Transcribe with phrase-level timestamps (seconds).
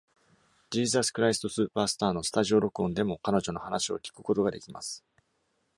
[0.73, 5.05] 「Jesus Christ Superstar」のスタジオ録音でも、彼女の話を聞くことができます。